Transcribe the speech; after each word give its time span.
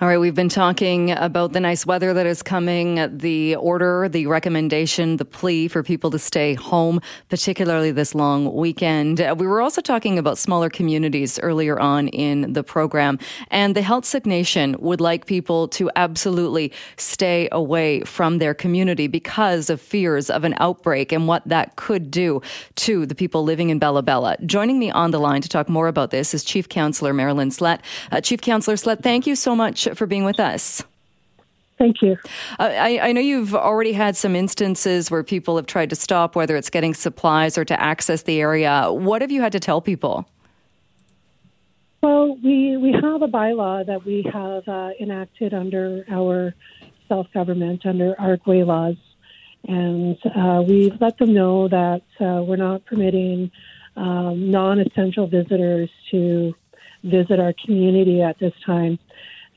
All 0.00 0.08
right, 0.08 0.18
we've 0.18 0.34
been 0.34 0.48
talking 0.48 1.12
about 1.12 1.52
the 1.52 1.60
nice 1.60 1.86
weather 1.86 2.12
that 2.14 2.26
is 2.26 2.42
coming, 2.42 3.16
the 3.16 3.54
order, 3.54 4.08
the 4.08 4.26
recommendation, 4.26 5.18
the 5.18 5.24
plea 5.24 5.68
for 5.68 5.84
people 5.84 6.10
to 6.10 6.18
stay 6.18 6.54
home, 6.54 7.00
particularly 7.28 7.92
this 7.92 8.12
long 8.12 8.52
weekend. 8.56 9.20
Uh, 9.20 9.36
we 9.38 9.46
were 9.46 9.62
also 9.62 9.80
talking 9.80 10.18
about 10.18 10.36
smaller 10.36 10.68
communities 10.68 11.38
earlier 11.38 11.78
on 11.78 12.08
in 12.08 12.54
the 12.54 12.64
program, 12.64 13.20
and 13.52 13.76
the 13.76 13.82
Heiltsuk 13.82 14.26
Nation 14.26 14.74
would 14.80 15.00
like 15.00 15.26
people 15.26 15.68
to 15.68 15.88
absolutely 15.94 16.72
stay 16.96 17.48
away 17.52 18.00
from 18.00 18.38
their 18.38 18.52
community 18.52 19.06
because 19.06 19.70
of 19.70 19.80
fears 19.80 20.28
of 20.28 20.42
an 20.42 20.56
outbreak 20.58 21.12
and 21.12 21.28
what 21.28 21.46
that 21.46 21.76
could 21.76 22.10
do 22.10 22.42
to 22.74 23.06
the 23.06 23.14
people 23.14 23.44
living 23.44 23.70
in 23.70 23.78
Bella 23.78 24.02
Bella. 24.02 24.36
Joining 24.44 24.80
me 24.80 24.90
on 24.90 25.12
the 25.12 25.20
line 25.20 25.40
to 25.42 25.48
talk 25.48 25.68
more 25.68 25.86
about 25.86 26.10
this 26.10 26.34
is 26.34 26.42
Chief 26.42 26.68
Councillor 26.68 27.12
Marilyn 27.12 27.52
Slett. 27.52 27.80
Uh, 28.10 28.20
Chief 28.20 28.40
Councillor 28.40 28.76
Slett, 28.76 29.00
thank 29.00 29.24
you 29.28 29.36
so 29.36 29.54
much 29.54 29.83
for 29.94 30.06
being 30.06 30.24
with 30.24 30.40
us. 30.40 30.82
Thank 31.76 32.02
you. 32.02 32.16
Uh, 32.58 32.70
I, 32.72 32.98
I, 33.08 33.12
know 33.12 33.20
you've 33.20 33.54
already 33.54 33.92
had 33.92 34.16
some 34.16 34.36
instances 34.36 35.10
where 35.10 35.24
people 35.24 35.56
have 35.56 35.66
tried 35.66 35.90
to 35.90 35.96
stop, 35.96 36.36
whether 36.36 36.56
it's 36.56 36.70
getting 36.70 36.94
supplies 36.94 37.58
or 37.58 37.64
to 37.64 37.80
access 37.80 38.22
the 38.22 38.40
area. 38.40 38.92
What 38.92 39.22
have 39.22 39.32
you 39.32 39.42
had 39.42 39.50
to 39.52 39.60
tell 39.60 39.80
people? 39.80 40.24
Well, 42.00 42.36
we, 42.36 42.76
we 42.76 42.92
have 42.92 43.22
a 43.22 43.26
bylaw 43.26 43.86
that 43.86 44.04
we 44.04 44.24
have 44.32 44.68
uh, 44.68 44.90
enacted 45.00 45.52
under 45.52 46.04
our 46.08 46.54
self 47.08 47.26
government, 47.32 47.86
under 47.86 48.14
our 48.20 48.36
GWE 48.36 48.66
laws. 48.66 48.96
And 49.66 50.18
uh, 50.36 50.62
we've 50.62 51.00
let 51.00 51.18
them 51.18 51.32
know 51.32 51.68
that 51.68 52.02
uh, 52.20 52.42
we're 52.42 52.56
not 52.56 52.84
permitting 52.84 53.50
um, 53.96 54.50
non 54.50 54.80
essential 54.80 55.26
visitors 55.26 55.88
to 56.10 56.54
visit 57.02 57.40
our 57.40 57.54
community 57.64 58.22
at 58.22 58.38
this 58.38 58.52
time. 58.66 58.98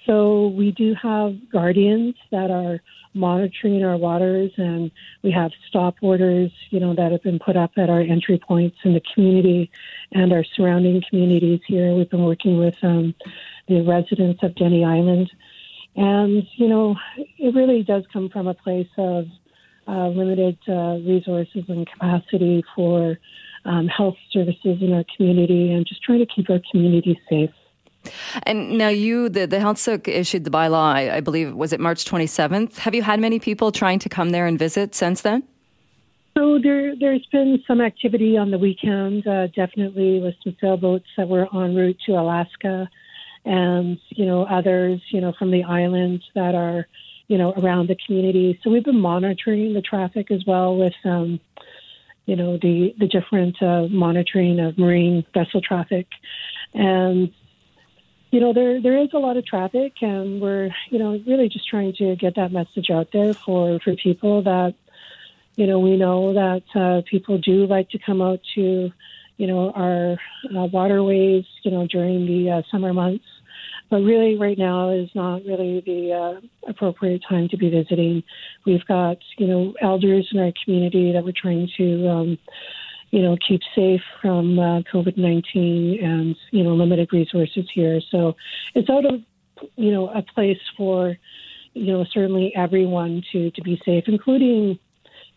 So 0.08 0.48
we 0.48 0.72
do 0.72 0.96
have 0.96 1.36
guardians 1.52 2.16
that 2.32 2.50
are 2.50 2.80
monitoring 3.14 3.84
our 3.84 3.98
waters, 3.98 4.52
and 4.56 4.90
we 5.22 5.32
have 5.32 5.52
stop 5.68 5.96
orders, 6.02 6.50
you 6.70 6.80
know, 6.80 6.96
that 6.96 7.12
have 7.12 7.24
been 7.24 7.40
put 7.40 7.58
up 7.58 7.72
at 7.76 7.90
our 7.90 8.00
entry 8.00 8.40
points 8.40 8.78
in 8.86 8.94
the 8.94 9.02
community 9.14 9.70
and 10.14 10.32
our 10.32 10.46
surrounding 10.56 11.04
communities 11.10 11.60
here. 11.68 11.94
We've 11.94 12.10
been 12.10 12.24
working 12.24 12.58
with 12.58 12.76
um, 12.84 13.16
the 13.68 13.82
residents 13.82 14.42
of 14.44 14.56
Denny 14.56 14.86
Island, 14.86 15.30
and 15.98 16.48
you 16.56 16.70
know, 16.70 16.96
it 17.18 17.54
really 17.54 17.84
does 17.84 18.06
come 18.14 18.30
from 18.30 18.48
a 18.48 18.54
place 18.54 18.90
of 18.98 19.26
uh, 19.90 20.08
limited 20.08 20.58
uh, 20.70 21.00
resources 21.06 21.66
and 21.68 21.86
capacity 21.86 22.64
for 22.76 23.18
um, 23.66 23.88
health 23.88 24.16
services 24.32 24.78
in 24.80 24.94
our 24.94 25.04
community, 25.18 25.74
and 25.74 25.86
just 25.86 26.02
trying 26.02 26.20
to 26.20 26.26
keep 26.26 26.50
our 26.50 26.62
community 26.72 27.20
safe. 27.30 27.52
And 28.44 28.78
now 28.78 28.90
you, 28.90 29.30
the, 29.30 29.46
the 29.46 29.58
Heiltsuk 29.58 30.08
issued 30.08 30.44
the 30.44 30.50
bylaw, 30.50 30.94
I, 30.94 31.18
I 31.18 31.20
believe, 31.20 31.54
was 31.54 31.74
it 31.74 31.80
March 31.80 32.06
27th? 32.06 32.78
Have 32.78 32.96
you 32.96 33.04
had 33.04 33.20
many 33.20 33.40
people 33.40 33.72
trying 33.72 34.00
to 34.00 34.10
come 34.10 34.32
there 34.32 34.46
and 34.48 34.58
visit 34.58 34.96
since 34.96 35.22
then? 35.22 35.44
So 36.38 36.60
there, 36.62 36.96
there's 36.96 37.26
been 37.32 37.64
some 37.68 37.82
activity 37.82 38.38
on 38.38 38.52
the 38.52 38.60
weekend, 38.60 39.26
uh, 39.26 39.48
definitely 39.48 40.20
with 40.20 40.36
some 40.44 40.56
sailboats 40.62 41.08
that 41.18 41.28
were 41.28 41.48
en 41.52 41.76
route 41.76 41.98
to 42.06 42.12
Alaska, 42.12 42.88
and 43.44 43.98
you 44.10 44.26
know 44.26 44.44
others, 44.44 45.02
you 45.10 45.20
know, 45.20 45.34
from 45.40 45.50
the 45.50 45.64
islands 45.64 46.24
that 46.36 46.54
are, 46.54 46.86
you 47.28 47.40
know, 47.40 47.54
around 47.54 47.90
the 47.90 47.98
community. 48.06 48.60
So 48.64 48.70
we've 48.70 48.84
been 48.84 49.00
monitoring 49.00 49.74
the 49.74 49.82
traffic 49.82 50.30
as 50.30 50.46
well 50.46 50.78
with, 50.78 50.94
um, 51.06 51.40
you 52.28 52.36
know, 52.36 52.60
the 52.62 52.94
the 53.00 53.08
different 53.08 53.60
uh, 53.64 53.88
monitoring 53.90 54.60
of 54.60 54.78
marine 54.78 55.26
vessel 55.34 55.60
traffic, 55.60 56.06
and 56.76 57.32
you 58.32 58.42
know, 58.42 58.54
there 58.54 58.82
there 58.82 58.98
is 58.98 59.10
a 59.14 59.20
lot 59.20 59.38
of 59.38 59.46
traffic, 59.46 59.94
and 60.02 60.42
we're 60.42 60.70
you 60.90 61.00
know 61.00 61.22
really 61.26 61.48
just 61.48 61.68
trying 61.68 61.94
to 61.94 62.16
get 62.16 62.36
that 62.36 62.52
message 62.52 62.90
out 62.90 63.10
there 63.14 63.34
for 63.34 63.80
for 63.80 63.96
people 63.96 64.42
that 64.44 64.76
you 65.56 65.66
know 65.66 65.80
we 65.80 65.96
know 65.96 66.34
that 66.34 66.64
uh, 66.76 67.02
people 67.10 67.38
do 67.38 67.66
like 67.66 67.90
to 67.92 68.00
come 68.00 68.22
out 68.22 68.40
to 68.56 68.92
you 69.38 69.48
know 69.48 69.72
our 69.72 70.18
uh, 70.56 70.66
waterways 70.66 71.46
you 71.64 71.72
know 71.72 71.88
during 71.88 72.26
the 72.26 72.52
uh, 72.52 72.62
summer 72.70 72.94
months, 72.94 73.26
but 73.90 74.02
really 74.02 74.38
right 74.38 74.58
now 74.58 74.90
is 74.90 75.10
not 75.16 75.46
really 75.46 75.82
the 75.86 76.12
uh, 76.14 76.70
appropriate 76.70 77.22
time 77.28 77.48
to 77.50 77.58
be 77.58 77.70
visiting. 77.70 78.24
We've 78.66 78.86
got 78.88 79.18
you 79.38 79.48
know 79.48 79.74
elders 79.82 80.28
in 80.34 80.40
our 80.40 80.52
community 80.66 81.14
that 81.14 81.24
we're 81.24 81.32
trying 81.32 81.70
to. 81.78 82.08
Um, 82.10 82.38
you 83.12 83.22
know, 83.22 83.38
keep 83.48 83.62
safe 83.76 84.02
from 84.22 84.60
uh, 84.60 84.82
COVID 84.82 85.18
19 85.18 86.04
and, 86.04 86.36
you 86.52 86.64
know, 86.64 86.76
limited 86.76 87.10
resources 87.14 87.66
here. 87.74 88.02
So 88.12 88.36
it's 88.76 88.90
out 88.90 89.06
of, 89.06 89.22
you 89.76 89.92
know, 89.92 90.10
a 90.10 90.22
place 90.22 90.60
for, 90.76 91.16
you 91.74 91.94
know, 91.94 92.06
certainly 92.12 92.54
everyone 92.56 93.24
to, 93.32 93.52
to 93.52 93.62
be 93.62 93.82
safe, 93.86 94.06
including, 94.08 94.78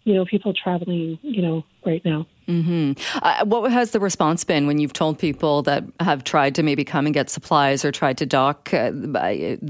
you 0.05 0.15
know, 0.15 0.25
people 0.25 0.53
traveling, 0.53 1.19
you 1.23 1.43
know, 1.43 1.65
right 1.87 2.05
now. 2.05 2.27
Mm-hmm. 2.49 2.93
Uh, 3.23 3.45
what 3.45 3.71
has 3.71 3.93
the 3.93 4.01
response 4.01 4.43
been 4.43 4.67
when 4.67 4.79
you've 4.79 4.93
told 4.93 5.19
people 5.19 5.63
that 5.63 5.85
have 6.01 6.25
tried 6.25 6.57
to 6.57 6.65
maybe 6.65 6.85
come 6.85 7.07
and 7.07 7.15
get 7.15 7.31
supplies 7.31 7.85
or 7.85 7.93
tried 7.93 8.19
to 8.19 8.27
dock 8.27 8.75
uh, 8.75 8.91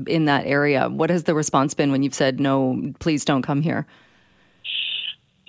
in 0.06 0.24
that 0.24 0.46
area? 0.46 0.88
What 0.88 1.10
has 1.10 1.24
the 1.24 1.34
response 1.34 1.74
been 1.74 1.92
when 1.92 2.02
you've 2.02 2.14
said, 2.14 2.40
no, 2.40 2.92
please 2.98 3.24
don't 3.24 3.42
come 3.42 3.60
here? 3.60 3.86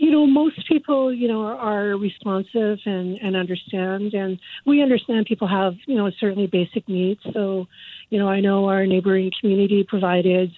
You 0.01 0.09
know, 0.09 0.25
most 0.25 0.67
people, 0.67 1.13
you 1.13 1.27
know, 1.27 1.43
are, 1.43 1.95
responsive 1.95 2.79
and, 2.85 3.19
and 3.21 3.35
understand. 3.35 4.15
And 4.15 4.39
we 4.65 4.81
understand 4.81 5.27
people 5.27 5.47
have, 5.47 5.75
you 5.85 5.95
know, 5.95 6.09
certainly 6.19 6.47
basic 6.47 6.89
needs. 6.89 7.21
So, 7.33 7.67
you 8.09 8.17
know, 8.17 8.27
I 8.27 8.39
know 8.39 8.67
our 8.67 8.87
neighboring 8.87 9.31
community 9.39 9.83
provided, 9.87 10.51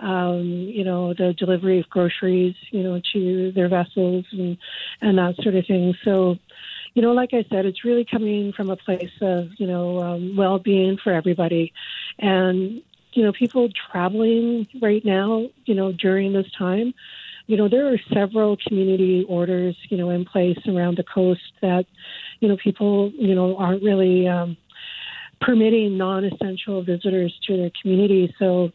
um, 0.00 0.44
you 0.46 0.82
know, 0.82 1.12
the 1.12 1.34
delivery 1.34 1.78
of 1.78 1.90
groceries, 1.90 2.54
you 2.70 2.82
know, 2.82 3.02
to 3.12 3.52
their 3.52 3.68
vessels 3.68 4.24
and, 4.32 4.56
and 5.02 5.18
that 5.18 5.36
sort 5.42 5.56
of 5.56 5.66
thing. 5.66 5.94
So, 6.02 6.38
you 6.94 7.02
know, 7.02 7.12
like 7.12 7.34
I 7.34 7.44
said, 7.50 7.66
it's 7.66 7.84
really 7.84 8.06
coming 8.10 8.54
from 8.54 8.70
a 8.70 8.76
place 8.76 9.12
of, 9.20 9.50
you 9.58 9.66
know, 9.66 10.00
um, 10.02 10.36
well 10.36 10.58
being 10.58 10.96
for 10.96 11.12
everybody. 11.12 11.74
And, 12.18 12.80
you 13.12 13.24
know, 13.24 13.32
people 13.32 13.68
traveling 13.90 14.66
right 14.80 15.04
now, 15.04 15.48
you 15.66 15.74
know, 15.74 15.92
during 15.92 16.32
this 16.32 16.50
time, 16.56 16.94
you 17.46 17.56
know, 17.56 17.68
there 17.68 17.92
are 17.92 17.98
several 18.12 18.56
community 18.66 19.24
orders, 19.28 19.76
you 19.88 19.96
know, 19.96 20.10
in 20.10 20.24
place 20.24 20.58
around 20.66 20.96
the 20.96 21.04
coast 21.04 21.52
that, 21.62 21.86
you 22.40 22.48
know, 22.48 22.56
people, 22.56 23.12
you 23.14 23.34
know, 23.34 23.56
aren't 23.56 23.82
really 23.82 24.26
um, 24.26 24.56
permitting 25.40 25.96
non-essential 25.96 26.82
visitors 26.82 27.38
to 27.46 27.56
their 27.56 27.70
community. 27.80 28.34
So, 28.38 28.72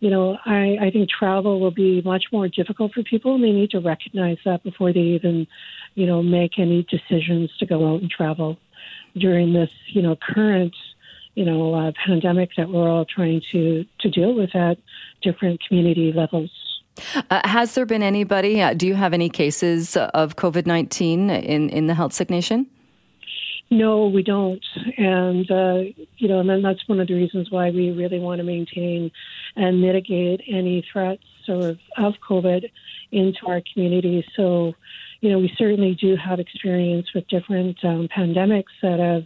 you 0.00 0.10
know, 0.10 0.36
I, 0.44 0.76
I 0.80 0.90
think 0.90 1.08
travel 1.10 1.60
will 1.60 1.70
be 1.70 2.02
much 2.02 2.24
more 2.32 2.48
difficult 2.48 2.92
for 2.92 3.02
people, 3.02 3.34
and 3.34 3.44
they 3.44 3.52
need 3.52 3.70
to 3.70 3.80
recognize 3.80 4.38
that 4.44 4.62
before 4.62 4.92
they 4.92 5.00
even, 5.00 5.46
you 5.94 6.06
know, 6.06 6.22
make 6.22 6.58
any 6.58 6.84
decisions 6.84 7.50
to 7.58 7.66
go 7.66 7.94
out 7.94 8.00
and 8.00 8.10
travel 8.10 8.58
during 9.16 9.52
this, 9.52 9.70
you 9.88 10.02
know, 10.02 10.16
current, 10.16 10.74
you 11.34 11.44
know, 11.44 11.74
uh, 11.74 11.92
pandemic 12.04 12.50
that 12.56 12.68
we're 12.68 12.88
all 12.88 13.04
trying 13.04 13.42
to 13.52 13.84
to 14.00 14.10
deal 14.10 14.34
with 14.34 14.54
at 14.54 14.78
different 15.22 15.60
community 15.66 16.12
levels. 16.12 16.50
Uh, 17.30 17.40
has 17.44 17.74
there 17.74 17.86
been 17.86 18.02
anybody? 18.02 18.62
Uh, 18.62 18.74
do 18.74 18.86
you 18.86 18.94
have 18.94 19.12
any 19.12 19.28
cases 19.28 19.96
of 19.96 20.36
COVID 20.36 20.66
nineteen 20.66 21.30
in 21.30 21.68
in 21.70 21.86
the 21.86 21.94
Heiltsuk 21.94 22.30
Nation? 22.30 22.66
No, 23.70 24.06
we 24.06 24.22
don't, 24.22 24.64
and 24.96 25.50
uh, 25.50 25.82
you 26.16 26.28
know, 26.28 26.40
and 26.40 26.64
that's 26.64 26.88
one 26.88 27.00
of 27.00 27.08
the 27.08 27.14
reasons 27.14 27.50
why 27.50 27.68
we 27.70 27.90
really 27.90 28.18
want 28.18 28.38
to 28.38 28.44
maintain 28.44 29.10
and 29.56 29.82
mitigate 29.82 30.40
any 30.48 30.82
threats 30.90 31.22
of, 31.48 31.78
of 31.98 32.14
COVID 32.26 32.70
into 33.12 33.46
our 33.46 33.60
community. 33.72 34.24
So, 34.36 34.72
you 35.20 35.30
know, 35.30 35.38
we 35.38 35.52
certainly 35.58 35.94
do 35.94 36.16
have 36.16 36.40
experience 36.40 37.08
with 37.14 37.28
different 37.28 37.76
um, 37.84 38.08
pandemics 38.08 38.72
that 38.80 39.00
have 39.00 39.24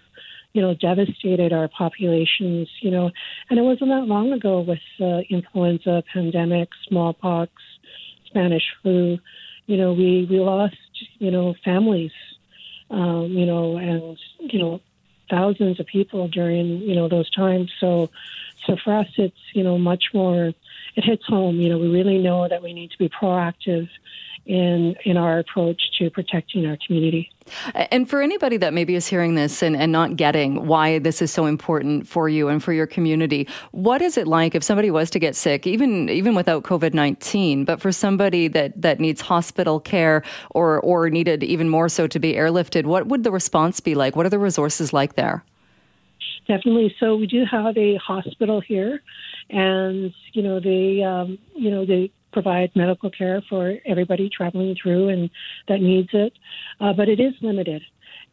you 0.55 0.61
know, 0.61 0.75
devastated 0.75 1.53
our 1.53 1.69
populations, 1.69 2.69
you 2.81 2.91
know, 2.91 3.11
and 3.49 3.59
it 3.59 3.63
wasn't 3.63 3.89
that 3.89 4.07
long 4.07 4.33
ago 4.33 4.61
with 4.61 4.81
uh, 5.01 5.21
influenza 5.31 6.03
pandemic, 6.13 6.69
smallpox, 6.89 7.51
Spanish 8.33 8.65
flu. 8.83 9.19
You 9.67 9.77
know, 9.77 9.93
we 9.93 10.27
we 10.29 10.41
lost 10.41 10.77
you 11.19 11.31
know 11.31 11.55
families, 11.65 12.13
um, 12.91 13.29
you 13.31 13.47
know, 13.47 13.77
and 13.77 14.19
you 14.41 14.59
know 14.59 14.81
thousands 15.31 15.79
of 15.81 15.87
people 15.87 16.29
during 16.29 16.81
you 16.81 16.95
know 16.95 17.09
those 17.09 17.31
times. 17.31 17.71
So, 17.79 18.11
so 18.67 18.77
for 18.83 18.95
us, 18.95 19.09
it's 19.17 19.45
you 19.55 19.63
know 19.63 19.79
much 19.79 20.05
more. 20.15 20.53
It 20.95 21.05
hits 21.05 21.25
home. 21.27 21.57
You 21.61 21.71
know, 21.71 21.79
we 21.79 21.89
really 21.89 22.19
know 22.19 22.49
that 22.49 22.63
we 22.63 22.73
need 22.73 22.91
to 22.91 22.99
be 22.99 23.09
proactive 23.09 23.89
in 24.45 24.97
in 25.05 25.17
our 25.17 25.39
approach 25.39 25.81
to 25.99 26.11
protecting 26.11 26.67
our 26.67 26.77
community. 26.85 27.31
And 27.93 28.11
for 28.11 28.21
anybody 28.21 28.57
that 28.57 28.75
maybe 28.75 28.97
is 28.97 29.07
hearing 29.07 29.37
this 29.37 29.63
and, 29.63 29.77
and 29.77 29.93
not 29.93 30.17
getting 30.17 30.67
why 30.67 30.99
this 30.99 31.23
is 31.23 31.31
so 31.31 31.47
important 31.47 32.09
for 32.09 32.29
you 32.29 32.49
and 32.49 32.63
for 32.63 32.73
your 32.73 32.89
community, 32.89 33.47
what 33.71 34.03
is 34.03 34.17
it 34.17 34.27
like 34.27 34.57
if 34.57 34.65
somebody 34.65 34.91
was 34.91 35.11
to 35.11 35.21
get 35.21 35.37
sick, 35.37 35.65
even 35.67 36.09
even 36.09 36.35
without 36.35 36.65
COVID 36.65 36.93
nineteen, 36.93 37.65
but 37.65 37.81
for 37.81 37.93
somebody 37.93 38.49
that, 38.49 38.83
that 38.83 38.99
needs 38.99 39.21
hospital 39.21 39.79
care 39.79 40.25
or 40.51 40.81
or 40.81 41.09
needed 41.09 41.45
even 41.45 41.69
more 41.69 41.89
so 41.89 42.09
to 42.09 42.19
be 42.19 42.35
airlifted, 42.35 42.85
what 42.85 43.07
would 43.07 43.23
the 43.23 43.31
response 43.31 43.79
be 43.79 43.95
like? 43.95 44.17
What 44.17 44.27
are 44.27 44.31
the 44.31 44.41
resources 44.41 44.93
like 44.93 45.15
there? 45.15 45.45
Definitely. 46.49 46.97
So 46.99 47.15
we 47.15 47.29
do 47.29 47.45
have 47.45 47.79
a 47.79 47.95
hospital 47.97 48.61
here 48.61 49.01
and 49.51 50.13
you 50.33 50.43
know 50.43 50.61
they 50.61 51.03
um, 51.03 51.39
you 51.55 51.71
know 51.71 51.85
they 51.85 52.11
provide 52.33 52.71
medical 52.75 53.11
care 53.11 53.43
for 53.49 53.75
everybody 53.87 54.31
traveling 54.35 54.75
through 54.81 55.11
and 55.11 55.31
that 55.69 55.81
needs 55.81 56.09
it, 56.13 56.33
uh, 56.81 56.93
but 56.93 57.09
it 57.09 57.21
is 57.21 57.35
limited. 57.43 57.83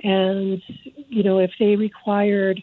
And 0.02 0.62
you 1.08 1.24
know 1.24 1.40
if 1.40 1.52
they 1.60 1.76
required 1.76 2.62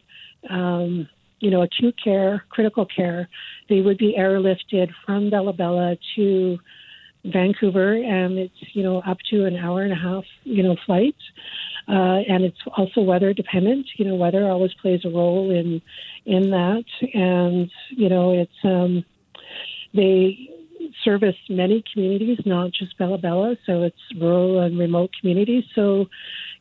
um, 0.48 1.08
you 1.40 1.50
know 1.50 1.62
acute 1.62 1.96
care, 2.02 2.44
critical 2.50 2.86
care, 2.86 3.28
they 3.68 3.80
would 3.80 3.98
be 3.98 4.16
airlifted 4.18 4.90
from 5.04 5.30
Bella 5.30 5.52
Bella 5.52 5.96
to 6.16 6.58
Vancouver, 7.24 7.94
and 7.94 8.38
it's 8.38 8.74
you 8.74 8.82
know 8.82 9.00
up 9.00 9.18
to 9.30 9.44
an 9.44 9.56
hour 9.56 9.82
and 9.82 9.92
a 9.92 9.96
half 9.96 10.24
you 10.44 10.62
know 10.62 10.76
flight, 10.86 11.16
uh, 11.88 12.22
and 12.28 12.44
it's 12.44 12.58
also 12.76 13.00
weather 13.00 13.32
dependent. 13.32 13.86
You 13.96 14.06
know, 14.06 14.14
weather 14.16 14.44
always 14.50 14.74
plays 14.74 15.04
a 15.04 15.08
role 15.08 15.50
in 15.50 15.80
in 16.24 16.50
that, 16.50 16.84
and 17.14 17.70
you 17.90 18.08
know 18.08 18.32
it's 18.32 18.64
um, 18.64 19.04
they 19.94 20.50
service 21.04 21.36
many 21.48 21.84
communities, 21.92 22.38
not 22.44 22.72
just 22.72 22.98
Bella 22.98 23.18
Bella. 23.18 23.56
So 23.66 23.82
it's 23.82 24.00
rural 24.18 24.60
and 24.60 24.78
remote 24.78 25.10
communities. 25.20 25.64
So 25.74 26.06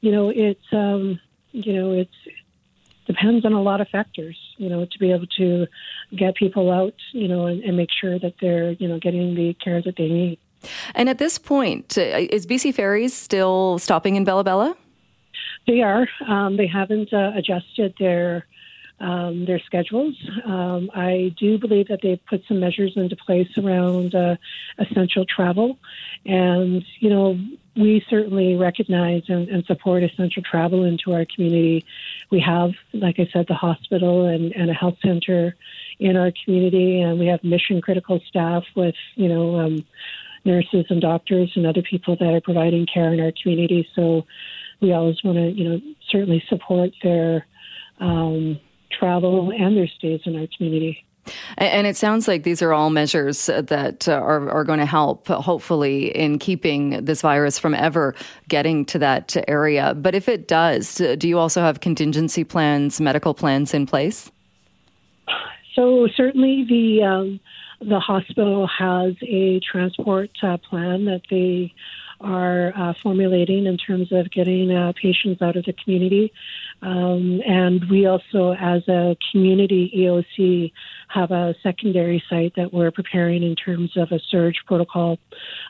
you 0.01 0.11
know 0.11 0.29
it's 0.29 0.65
um, 0.71 1.19
you 1.51 1.73
know 1.73 1.91
it's 1.91 2.15
depends 3.07 3.45
on 3.45 3.53
a 3.53 3.61
lot 3.61 3.81
of 3.81 3.87
factors, 3.89 4.37
you 4.57 4.69
know, 4.69 4.85
to 4.85 4.99
be 4.99 5.11
able 5.11 5.27
to 5.37 5.67
get 6.15 6.35
people 6.35 6.71
out, 6.71 6.95
you 7.11 7.27
know, 7.27 7.45
and, 7.45 7.63
and, 7.63 7.77
make 7.77 7.89
sure 7.91 8.17
that 8.17 8.33
they're, 8.41 8.71
you 8.71 8.87
know, 8.87 8.97
getting 8.97 9.35
the 9.35 9.53
care 9.63 9.79
that 9.79 9.95
they 9.95 10.07
need. 10.07 10.39
And 10.95 11.07
at 11.07 11.19
this 11.19 11.37
point, 11.37 11.97
uh, 11.97 12.01
is 12.01 12.47
BC 12.47 12.73
Ferries 12.73 13.13
still 13.13 13.77
stopping 13.77 14.15
in 14.15 14.23
Bella 14.23 14.43
Bella? 14.43 14.75
They 15.67 15.81
are. 15.81 16.07
Um, 16.27 16.57
they 16.57 16.67
haven't 16.67 17.11
uh, 17.13 17.31
adjusted 17.35 17.95
their 17.99 18.45
um, 18.99 19.45
their 19.45 19.59
schedules. 19.59 20.15
Um, 20.45 20.89
I 20.93 21.33
do 21.37 21.57
believe 21.57 21.89
that 21.89 21.99
they've 22.01 22.23
put 22.27 22.43
some 22.47 22.61
measures 22.61 22.93
into 22.95 23.15
place 23.15 23.49
around 23.57 24.15
uh, 24.15 24.37
essential 24.77 25.25
travel, 25.25 25.77
and 26.25 26.85
you 26.99 27.09
know 27.09 27.37
we 27.75 28.05
certainly 28.09 28.55
recognize 28.55 29.23
and, 29.27 29.49
and, 29.49 29.65
support 29.65 30.01
essential 30.01 30.41
travel 30.41 30.85
into 30.85 31.11
our 31.11 31.25
community. 31.25 31.85
We 32.31 32.39
have, 32.39 32.71
like 32.93 33.19
I 33.19 33.27
said, 33.33 33.47
the 33.49 33.53
hospital 33.53 34.25
and, 34.25 34.53
and 34.53 34.69
a 34.69 34.73
health 34.73 34.95
center 35.01 35.57
in 35.99 36.15
our 36.15 36.31
community, 36.45 37.01
and 37.01 37.19
we 37.19 37.25
have 37.27 37.43
mission 37.43 37.81
critical 37.81 38.21
staff 38.29 38.63
with 38.75 38.95
you 39.15 39.27
know 39.27 39.59
um, 39.59 39.85
nurses 40.45 40.85
and 40.89 41.01
doctors 41.01 41.51
and 41.55 41.65
other 41.65 41.81
people 41.81 42.15
that 42.15 42.33
are 42.33 42.41
providing 42.41 42.85
care 42.85 43.11
in 43.13 43.19
our 43.19 43.33
community. 43.41 43.87
So 43.93 44.25
we 44.85 44.93
always 44.93 45.23
want 45.23 45.37
to, 45.37 45.49
you 45.49 45.67
know, 45.67 45.81
certainly 46.09 46.43
support 46.47 46.91
their 47.01 47.45
um, 47.99 48.59
travel 48.91 49.51
and 49.51 49.75
their 49.75 49.87
stays 49.87 50.21
in 50.25 50.35
our 50.35 50.47
community. 50.55 51.03
And 51.57 51.87
it 51.87 51.97
sounds 51.97 52.27
like 52.27 52.43
these 52.43 52.61
are 52.61 52.71
all 52.71 52.91
measures 52.91 53.47
that 53.47 54.07
are, 54.07 54.47
are 54.47 54.63
going 54.63 54.77
to 54.77 54.85
help, 54.85 55.27
hopefully, 55.27 56.15
in 56.15 56.37
keeping 56.37 57.03
this 57.03 57.21
virus 57.21 57.57
from 57.57 57.73
ever 57.73 58.13
getting 58.47 58.85
to 58.85 58.99
that 58.99 59.35
area. 59.47 59.95
But 59.95 60.13
if 60.13 60.29
it 60.29 60.47
does, 60.47 61.01
do 61.17 61.27
you 61.27 61.39
also 61.39 61.61
have 61.61 61.79
contingency 61.79 62.43
plans, 62.43 63.01
medical 63.01 63.33
plans 63.33 63.73
in 63.73 63.87
place? 63.87 64.31
So, 65.73 66.07
certainly 66.15 66.63
the 66.69 67.03
um, 67.03 67.39
the 67.81 67.99
hospital 67.99 68.67
has 68.67 69.15
a 69.23 69.59
transport 69.59 70.29
uh, 70.43 70.57
plan 70.57 71.05
that 71.05 71.23
they 71.31 71.73
are 72.21 72.73
uh, 72.75 72.93
formulating 73.01 73.65
in 73.65 73.77
terms 73.77 74.11
of 74.11 74.31
getting 74.31 74.71
uh, 74.71 74.93
patients 75.01 75.41
out 75.41 75.55
of 75.55 75.65
the 75.65 75.73
community. 75.73 76.31
Um, 76.81 77.41
and 77.45 77.89
we 77.89 78.05
also, 78.05 78.53
as 78.53 78.87
a 78.87 79.17
community 79.31 79.91
EOC, 79.95 80.71
have 81.09 81.31
a 81.31 81.55
secondary 81.63 82.23
site 82.29 82.55
that 82.55 82.73
we're 82.73 82.91
preparing 82.91 83.43
in 83.43 83.55
terms 83.55 83.95
of 83.95 84.11
a 84.11 84.19
surge 84.19 84.57
protocol 84.65 85.17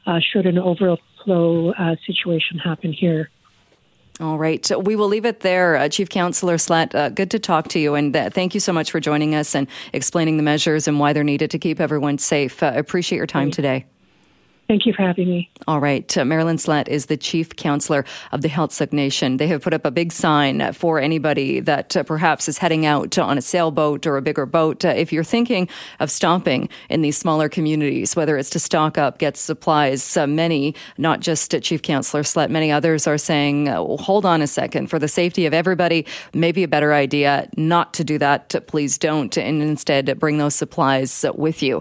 uh, 0.06 0.20
should 0.20 0.46
an 0.46 0.58
overflow 0.58 1.72
uh, 1.72 1.96
situation 2.06 2.58
happen 2.58 2.94
here. 2.94 3.30
All 4.22 4.38
right. 4.38 4.66
So 4.66 4.80
we 4.80 4.96
will 4.96 5.10
leave 5.10 5.26
it 5.26 5.42
there. 5.42 5.76
Uh, 5.76 5.90
Chief 5.90 6.08
Councillor 6.08 6.58
Slett, 6.58 6.96
uh, 6.96 7.10
good 7.10 7.30
to 7.32 7.40
talk 7.40 7.68
to 7.70 7.80
you. 7.80 7.96
And 7.96 8.16
uh, 8.16 8.30
thank 8.30 8.54
you 8.54 8.62
so 8.62 8.72
much 8.72 8.90
for 8.90 9.02
joining 9.02 9.36
us 9.36 9.54
and 9.54 9.68
explaining 9.92 10.38
the 10.38 10.44
measures 10.44 10.88
and 10.88 11.00
why 11.00 11.12
they're 11.12 11.24
needed 11.24 11.52
to 11.52 11.60
keep 11.60 11.82
everyone 11.82 12.18
safe. 12.18 12.64
I 12.64 12.68
uh, 12.68 12.80
appreciate 12.80 13.18
your 13.18 13.28
time 13.28 13.52
today. 13.52 13.86
Thank 14.68 14.88
you 14.88 14.94
for 14.94 15.04
having 15.04 15.30
me. 15.30 15.52
All 15.68 15.80
right. 15.80 16.18
Uh, 16.18 16.26
Marilyn 16.26 16.58
Slett 16.58 16.88
is 16.88 17.06
the 17.06 17.18
chief 17.18 17.56
councillor 17.56 18.04
of 18.32 18.42
the 18.42 18.48
Heiltsuk 18.48 18.92
Nation. 18.92 19.38
They 19.38 19.46
have 19.48 19.62
put 19.62 19.74
up 19.74 19.86
a 19.86 19.92
big 19.92 20.12
sign 20.12 20.74
for 20.74 21.00
anybody 21.00 21.60
that 21.60 21.96
uh, 21.96 22.02
perhaps 22.02 22.50
is 22.50 22.58
heading 22.58 22.84
out 22.84 23.20
on 23.20 23.38
a 23.38 23.44
sailboat 23.44 24.08
or 24.08 24.18
a 24.18 24.24
bigger 24.24 24.48
boat. 24.48 24.84
Uh, 24.84 24.90
if 24.90 25.14
you're 25.14 25.24
thinking 25.24 25.70
of 26.00 26.10
stopping 26.10 26.68
in 26.90 27.04
these 27.04 27.16
smaller 27.16 27.48
communities, 27.48 28.16
whether 28.16 28.38
it's 28.38 28.50
to 28.50 28.60
stock 28.60 28.98
up, 28.98 29.20
get 29.20 29.38
supplies, 29.38 30.18
uh, 30.18 30.26
many, 30.26 30.74
not 30.98 31.20
just 31.20 31.56
Chief 31.62 31.82
Councillor 31.84 32.24
Slett, 32.24 32.50
many 32.50 32.72
others 32.72 33.06
are 33.06 33.20
saying, 33.20 33.70
uh, 33.70 33.84
hold 33.98 34.26
on 34.26 34.42
a 34.42 34.48
second, 34.48 34.88
for 34.88 34.98
the 34.98 35.08
safety 35.08 35.46
of 35.46 35.54
everybody, 35.54 36.08
maybe 36.34 36.64
a 36.64 36.68
better 36.68 36.94
idea 36.94 37.48
not 37.56 37.94
to 37.94 38.04
do 38.04 38.18
that. 38.18 38.56
Please 38.66 38.98
don't. 38.98 39.38
And 39.38 39.62
instead, 39.62 40.20
bring 40.20 40.40
those 40.40 40.56
supplies 40.56 41.24
with 41.36 41.62
you. 41.62 41.74